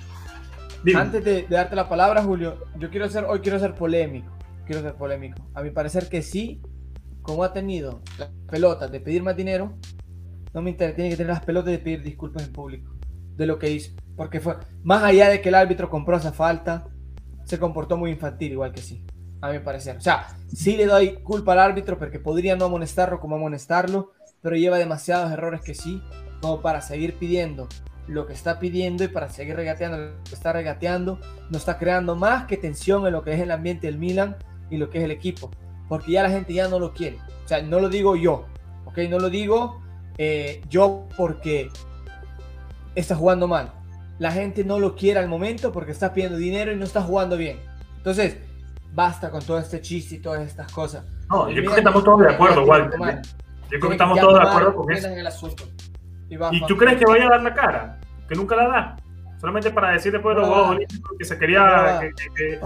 [0.96, 4.32] Antes de, darte la palabra, Julio, yo quiero ser, hoy quiero ser polémico.
[4.66, 5.42] Quiero ser polémico.
[5.54, 6.62] A mi parecer que sí,
[7.22, 9.74] como ha tenido las pelotas de pedir más dinero,
[10.54, 12.92] no me interesa, tiene que tener las pelotas de pedir disculpas en público
[13.36, 13.94] de lo que hizo.
[14.18, 16.88] Porque fue, más allá de que el árbitro compró esa falta,
[17.46, 19.06] se comportó muy infantil, igual que sí,
[19.40, 19.96] a mi parecer.
[19.98, 24.58] O sea, sí le doy culpa al árbitro porque podría no amonestarlo como amonestarlo, pero
[24.58, 26.02] lleva demasiados errores que sí,
[26.42, 27.70] como para seguir pidiendo
[28.08, 32.16] lo que está pidiendo y para seguir regateando lo que está regateando, no está creando
[32.16, 34.38] más que tensión en lo que es el ambiente del Milan
[34.70, 35.52] y lo que es el equipo,
[35.88, 37.20] porque ya la gente ya no lo quiere.
[37.44, 38.46] O sea, no lo digo yo,
[38.86, 38.98] ¿ok?
[39.10, 39.82] No lo digo
[40.18, 41.70] eh, yo porque
[42.96, 43.72] está jugando mal.
[44.20, 47.38] La gente no lo quiere al momento porque está pidiendo dinero y no está jugando
[47.38, 47.60] bien.
[47.98, 48.38] Entonces,
[48.94, 51.06] basta con todo este chiste y todas estas cosas.
[51.30, 53.00] No, yo creo que estamos todos de acuerdo, Walter.
[53.70, 55.08] Yo creo que estamos todos de acuerdo con eso.
[56.52, 58.00] ¿Y, tú crees que vaya a dar la cara?
[58.28, 58.98] Que nunca la da.
[59.40, 62.00] Solamente para decir después de los Juegos Olímpicos que se quería
[62.36, 62.60] que,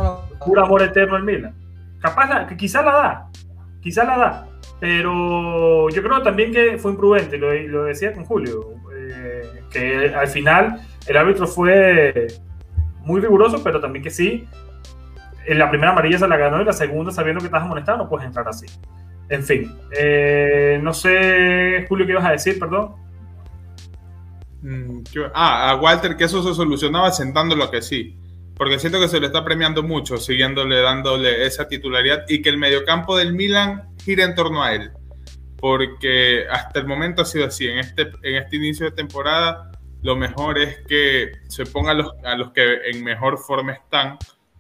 [0.46, 1.56] puro amor eterno en Milan.
[2.00, 3.28] Capaz, que quizá la da.
[3.82, 4.48] Quizá la da.
[4.80, 8.82] Pero yo creo también que fue imprudente, lo, lo decía con Julio
[9.72, 12.28] que al final el árbitro fue
[13.04, 14.48] muy riguroso, pero también que sí,
[15.46, 18.10] en la primera amarilla se la ganó y la segunda, sabiendo que estás amonestado, no
[18.10, 18.66] puedes entrar así.
[19.30, 22.60] En fin, eh, no sé, Julio, ¿qué ibas a decir?
[22.60, 22.96] Perdón.
[24.62, 25.02] Mm,
[25.34, 28.18] ah, a Walter que eso se solucionaba sentándolo que sí.
[28.56, 32.58] Porque siento que se le está premiando mucho, siguiéndole, dándole esa titularidad y que el
[32.58, 34.92] mediocampo del Milan gira en torno a él
[35.62, 37.68] porque hasta el momento ha sido así.
[37.68, 39.71] En este, en este inicio de temporada,
[40.04, 44.18] lo mejor es que se ponga a los, a los que en mejor forma están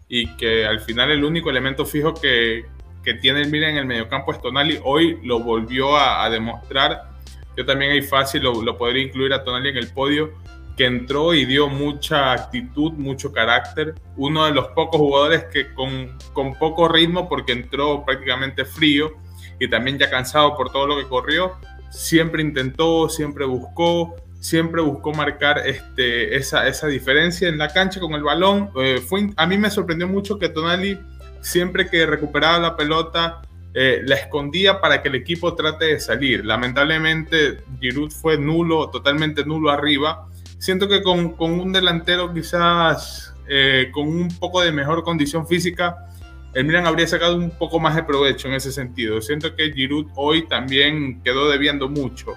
[0.08, 2.66] y que al final el único elemento fijo que,
[3.04, 4.80] que tiene el Milan en el mediocampo es Tonali.
[4.84, 7.12] Hoy lo volvió a, demostrar.
[7.58, 10.34] Yo también ahí fácil lo, lo, podría incluir a Tonali en el podio,
[10.78, 13.96] que entró y dio mucha actitud, mucho carácter.
[14.18, 19.14] Uno de los pocos jugadores que con, con poco ritmo, porque entró prácticamente frío,
[19.60, 21.56] y también ya cansado por todo lo que corrió,
[21.90, 28.24] siempre intentó, siempre buscó, siempre buscó marcar este, esa, diferencia en la cancha con el
[28.24, 28.72] balón.
[28.76, 29.02] Eh,
[29.38, 31.00] a mí me sorprendió mucho que Tonali,
[31.42, 33.42] siempre que recuperaba la pelota,
[33.74, 36.44] eh, la escondía para que el equipo trate de salir.
[36.44, 40.28] Lamentablemente, Giroud fue nulo, totalmente nulo arriba.
[40.58, 46.08] Siento que con, con un delantero quizás eh, con un poco de mejor condición física,
[46.54, 49.22] el Milan habría sacado un poco más de provecho en ese sentido.
[49.22, 52.34] Siento que Giroud hoy también quedó debiendo mucho.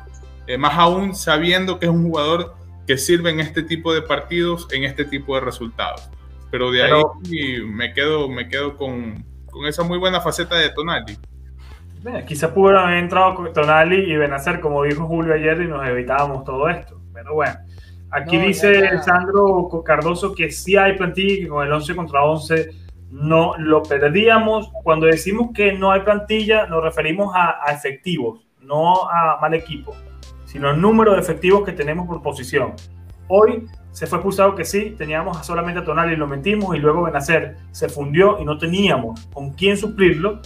[0.46, 2.54] Eh, más aún sabiendo que es un jugador
[2.86, 6.10] que sirve en este tipo de partidos, en este tipo de resultados.
[6.50, 7.02] Pero de ahí
[7.66, 11.18] me quedo, me quedo con, con esa muy buena faceta de Tonali.
[12.26, 16.44] quizá pudo haber entrado con Tonali y Benacer, como dijo Julio ayer, y nos evitábamos
[16.44, 17.00] todo esto.
[17.12, 17.54] Pero bueno,
[18.10, 22.70] aquí dice Sandro Cardoso que sí hay plantilla y que con el 11 contra 11
[23.10, 24.70] no lo perdíamos.
[24.82, 29.96] Cuando decimos que no hay plantilla, nos referimos a, a efectivos, no a mal equipo,
[30.54, 32.74] sino al número de efectivos que tenemos por posición.
[33.26, 37.02] Hoy se fue expulsado que sí, teníamos solamente a Tonali y lo metimos y luego
[37.02, 40.40] Benacer se fundió y no teníamos con quién suplirlo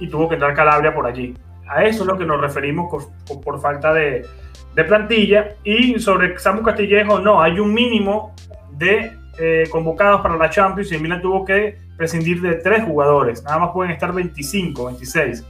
[0.00, 1.34] y tuvo que entrar Calabria por allí.
[1.68, 3.06] A eso es lo que nos referimos
[3.44, 4.26] por, falta de,
[4.74, 5.54] plantilla.
[5.62, 8.34] Y sobre Samu Castillejo, no, hay un mínimo
[8.72, 13.44] de eh, convocados para la Champions y Milan tuvo que prescindir de tres jugadores.
[13.44, 15.44] Nada más pueden estar 25, 26.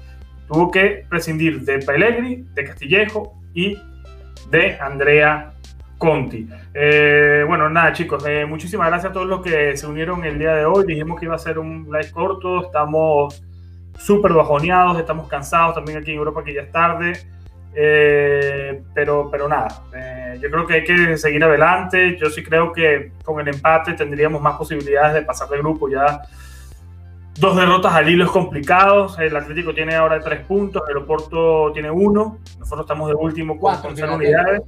[0.46, 3.78] Tuvo que prescindir de Pellegrini, de Castillejo y
[4.54, 5.52] de Andrea
[5.98, 6.48] Conti.
[6.72, 10.54] Eh, bueno, nada, chicos, eh, muchísimas gracias a todos los que se unieron el día
[10.54, 10.84] de hoy.
[10.86, 13.42] Dijimos que iba a ser un live corto, estamos
[13.98, 17.12] súper bajoneados, estamos cansados también aquí en Europa, que ya es tarde.
[17.76, 19.82] Eh, pero, pero nada,
[20.40, 22.16] yo creo que hay que seguir adelante.
[22.16, 25.88] Yo sí creo que con el empate tendríamos más posibilidades de pasar de grupo.
[25.88, 26.22] Ya
[27.38, 29.08] dos derrotas al hilo es complicado.
[29.18, 32.38] El Atlético tiene ahora tres puntos, el Oporto tiene uno.
[32.58, 34.62] Nosotros estamos de último con cero unidades.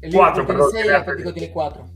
[0.00, 0.70] El cuatro, perdón.
[0.72, 1.86] Seis, el Atlético tiene cuatro.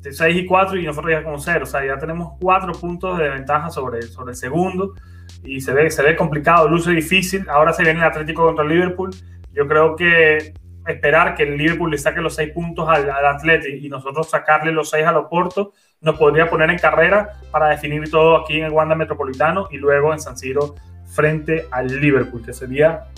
[0.00, 1.60] 6 y 4 y nosotros ya con 0.
[1.64, 4.94] O sea, ya tenemos cuatro puntos de ventaja sobre, sobre el segundo
[5.42, 7.48] y se ve, se ve complicado, luce difícil.
[7.48, 9.10] Ahora se viene el Atlético contra el Liverpool.
[9.52, 10.54] Yo creo que
[10.88, 14.72] esperar que el Liverpool le saque los 6 puntos al, al Atlético y nosotros sacarle
[14.72, 18.72] los 6 al Oporto nos podría poner en carrera para definir todo aquí en el
[18.72, 20.74] Wanda Metropolitano y luego en San Siro
[21.06, 23.08] frente al Liverpool, que sería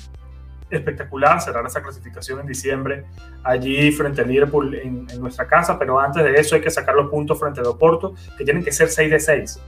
[0.71, 3.05] espectacular cerrar esa clasificación en diciembre
[3.43, 7.11] allí frente al Liverpool en, nuestra casa, pero antes de eso hay que sacar los
[7.11, 9.61] puntos frente al Oporto, que tienen que ser 6 de 6.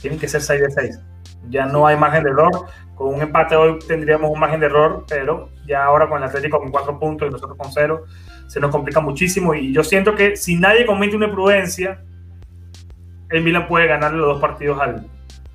[0.00, 1.00] Tienen que ser 6 de 6.
[1.50, 2.66] Ya no hay margen de error.
[2.94, 6.58] Con un empate hoy tendríamos un margen de error, pero ya ahora con el Atlético
[6.58, 8.04] con 4 puntos y nosotros con 0,
[8.46, 9.54] se nos complica muchísimo.
[9.54, 12.02] Y yo siento que si nadie comete una imprudencia,
[13.30, 15.06] el Milan puede ganarle los dos partidos al,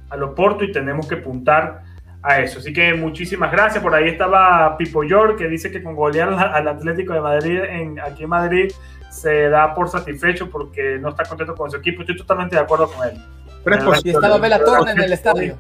[0.10, 1.84] al Oporto y tenemos que puntar
[2.22, 2.60] a eso.
[2.60, 3.84] Así que muchísimas gracias.
[3.84, 8.00] Por ahí estaba Pipo York, que dice que con golear al Atlético de Madrid en,
[8.00, 8.72] aquí en Madrid
[9.10, 12.02] se da por satisfecho porque no está contento con su equipo.
[12.02, 13.22] Estoy totalmente de acuerdo con él.
[14.04, 15.58] Y estaba Bela Torne en el estadio.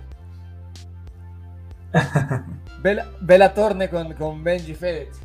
[3.22, 5.20] Bela, Torne con, con Benji Fedez.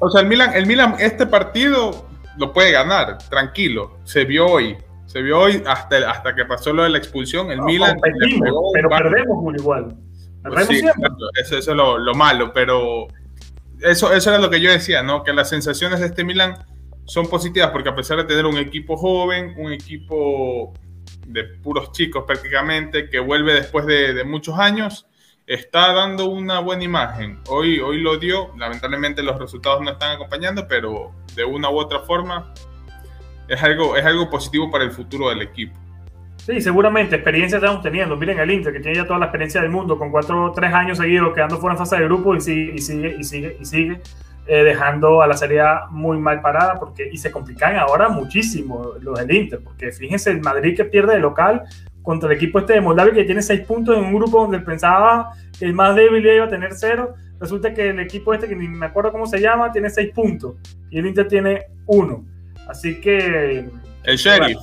[0.00, 3.98] O sea, el Milan, el Milan, este partido lo puede ganar, tranquilo.
[4.04, 4.76] Se vio hoy.
[5.06, 7.50] Se vio hoy hasta, hasta que pasó lo de la expulsión.
[7.50, 7.96] El Milan.
[8.00, 9.96] pero perdemos igual.
[10.42, 13.06] Pues eso, es lo, malo, pero
[13.80, 15.22] eso, eso era lo que yo decía, ¿no?
[15.22, 16.66] Que las sensaciones de este Milan
[17.06, 20.74] son positivas porque a pesar de tener un equipo joven, un equipo
[21.26, 25.06] de puros chicos prácticamente, que vuelve después de, muchos años,
[25.46, 27.40] está dando una buena imagen.
[27.48, 32.00] Hoy, hoy lo dio, lamentablemente los resultados no están acompañando, pero de una u otra
[32.00, 32.52] forma
[33.48, 35.74] es algo, es algo positivo para el futuro del equipo.
[36.38, 38.16] Sí, seguramente, experiencia estamos teniendo.
[38.16, 40.72] Miren el Inter, que tiene ya toda la experiencia del mundo, con cuatro o tres
[40.74, 44.00] años seguidos quedando fuera en fase de grupo y y sigue, y sigue, y sigue
[44.46, 48.92] eh, dejando a la Serie A muy mal parada porque, y se complican ahora muchísimo
[49.00, 51.62] los del Inter, porque fíjense, el Madrid que pierde de local
[52.02, 55.32] contra el equipo este de Moldavia que tiene seis puntos en un grupo donde pensaba
[55.58, 58.68] que el más débil iba a tener cero, resulta que el equipo este, que ni
[58.68, 60.56] me acuerdo cómo se llama, tiene seis puntos
[60.90, 62.24] y el Inter tiene uno.
[62.68, 63.66] Así que...
[64.04, 64.58] El Sheriff.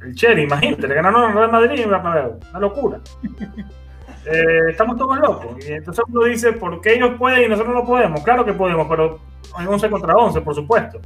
[0.00, 3.00] El Cherry, imagínate, le ganaron al Real Madrid y Una locura.
[4.26, 5.56] Eh, estamos todos locos.
[5.66, 8.22] Y entonces uno dice, ¿por qué ellos pueden y nosotros no podemos?
[8.22, 9.20] Claro que podemos, pero
[9.54, 11.00] hay 11 contra 11, por supuesto.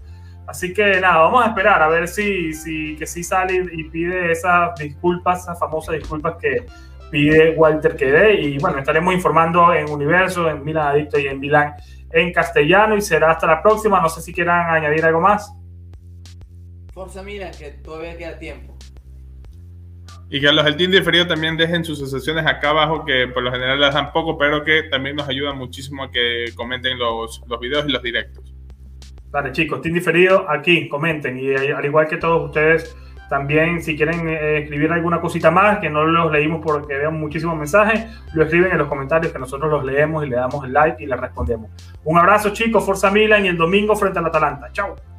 [0.47, 4.33] Así que nada, vamos a esperar a ver si, si que sí sale y pide
[4.33, 6.67] esas disculpas, esas famosas disculpas que
[7.11, 8.35] pide Walter que dé.
[8.41, 11.75] Y bueno, estaremos informando en Universo, en Milan Adicto y en Milán
[12.11, 12.97] en castellano.
[12.97, 14.01] Y será hasta la próxima.
[14.01, 15.55] No sé si quieran añadir algo más.
[16.93, 18.72] Forza Milan, que todavía queda tiempo.
[20.35, 23.53] Y que los del team diferido también dejen sus asociaciones acá abajo, que por lo
[23.53, 27.61] general las dan poco, pero que también nos ayudan muchísimo a que comenten los, los
[27.61, 28.55] videos y los directos.
[29.31, 31.39] Vale, chicos, team diferido, aquí, comenten.
[31.39, 32.97] Y al igual que todos ustedes,
[33.29, 37.57] También, si quieren eh, escribir alguna cosita más, que no los leímos porque vean muchísimos
[37.57, 38.05] mensajes,
[38.35, 41.07] lo escriben en los comentarios que nosotros los leemos y le damos el like y
[41.07, 41.71] le respondemos.
[42.05, 42.85] Un abrazo, chicos.
[42.85, 44.71] Forza Milan y el domingo frente al Atalanta.
[44.73, 45.12] Chao.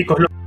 [0.00, 0.39] Chicos,